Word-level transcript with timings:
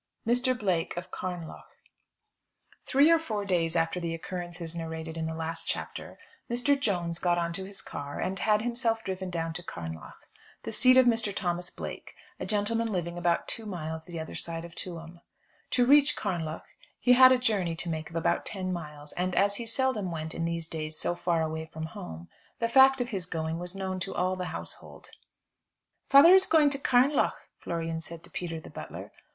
MR. 0.25 0.57
BLAKE 0.57 0.97
OF 0.97 1.11
CARNLOUGH. 1.11 1.67
Three 2.87 3.11
or 3.11 3.19
four 3.19 3.45
days 3.45 3.75
after 3.75 3.99
the 3.99 4.15
occurrences 4.15 4.75
narrated 4.75 5.15
in 5.15 5.27
the 5.27 5.35
last 5.35 5.67
chapter, 5.67 6.17
Mr. 6.49 6.73
Jones 6.75 7.19
got 7.19 7.37
on 7.37 7.53
to 7.53 7.65
his 7.65 7.83
car 7.83 8.19
and 8.19 8.39
had 8.39 8.63
himself 8.63 9.03
driven 9.03 9.29
down 9.29 9.53
to 9.53 9.61
Carnlough, 9.61 10.15
the 10.63 10.71
seat 10.71 10.97
of 10.97 11.05
Mr. 11.05 11.35
Thomas 11.35 11.69
Blake, 11.69 12.15
a 12.39 12.47
gentleman 12.47 12.91
living 12.91 13.15
about 13.15 13.47
two 13.47 13.67
miles 13.67 14.05
the 14.05 14.19
other 14.19 14.33
side 14.33 14.65
of 14.65 14.73
Tuam. 14.73 15.21
To 15.69 15.85
reach 15.85 16.15
Carnlough 16.17 16.63
he 16.99 17.13
had 17.13 17.31
a 17.31 17.37
journey 17.37 17.75
to 17.75 17.87
make 17.87 18.09
of 18.09 18.15
about 18.15 18.43
ten 18.43 18.73
miles, 18.73 19.13
and 19.13 19.35
as 19.35 19.57
he 19.57 19.67
seldom 19.67 20.09
went, 20.09 20.33
in 20.33 20.45
these 20.45 20.67
days, 20.67 20.97
so 20.97 21.13
far 21.13 21.43
away 21.43 21.67
from 21.67 21.85
home, 21.85 22.27
the 22.57 22.67
fact 22.67 23.01
of 23.01 23.09
his 23.09 23.27
going 23.27 23.59
was 23.59 23.75
known 23.75 23.99
to 23.99 24.15
all 24.15 24.35
the 24.35 24.45
household. 24.45 25.11
"Father 26.09 26.33
is 26.33 26.47
going 26.47 26.71
to 26.71 26.79
Carnlough," 26.79 27.33
Florian 27.59 28.01
said 28.01 28.23
to 28.23 28.31
Peter, 28.31 28.59
the 28.59 28.71
butler. 28.71 29.11